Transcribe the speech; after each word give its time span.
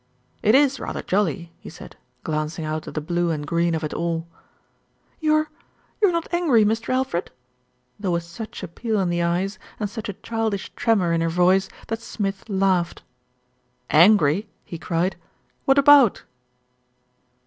"It 0.41 0.55
is 0.55 0.79
rather 0.79 1.03
jolly," 1.03 1.53
he 1.59 1.69
said, 1.69 1.95
glancing 2.23 2.65
out 2.65 2.87
at 2.87 2.95
the 2.95 3.01
blue 3.01 3.29
and 3.29 3.45
green 3.45 3.75
of 3.75 3.83
it 3.83 3.93
all. 3.93 4.27
"You're 5.19 5.51
you're 6.01 6.11
not 6.11 6.27
angry, 6.33 6.65
Mr. 6.65 6.89
Alfred?" 6.89 7.29
There 7.99 8.09
was 8.09 8.25
such 8.25 8.63
appeal 8.63 8.99
in 8.99 9.11
the 9.11 9.21
eyes, 9.21 9.59
and 9.79 9.87
such 9.87 10.09
a 10.09 10.13
childish 10.13 10.73
tremor 10.75 11.13
in 11.13 11.21
her 11.21 11.29
voice 11.29 11.69
that 11.87 12.01
Smith 12.01 12.49
laughed. 12.49 13.03
"Angry!" 13.91 14.49
he 14.65 14.79
cried. 14.79 15.17
"What 15.65 15.77
about?" 15.77 16.23